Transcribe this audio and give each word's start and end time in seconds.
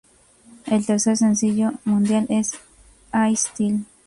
El 0.65 0.83
tercer 0.83 1.15
sencillo 1.15 1.73
mundial 1.85 2.25
es 2.27 2.55
"I 3.13 3.33
Still...". 3.35 3.81